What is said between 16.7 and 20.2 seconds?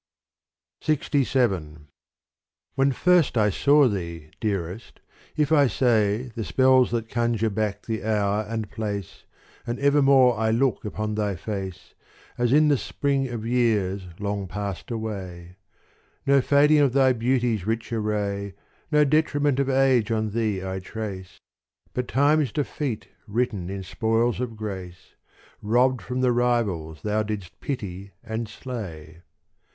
of thy beauty's rich array, No detriment of age